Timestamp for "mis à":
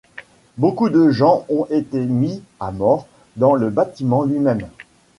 2.03-2.71